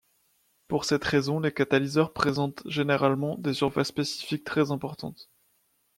[0.67, 5.29] Pour cette raison, les catalyseurs présentent généralement des surfaces spécifiques très importantes.